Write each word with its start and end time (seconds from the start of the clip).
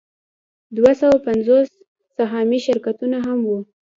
دوه 0.77 0.91
سوه 1.01 1.15
پنځوس 1.27 1.69
سهامي 2.17 2.59
شرکتونه 2.65 3.17
هم 3.25 3.39
وو 3.47 3.59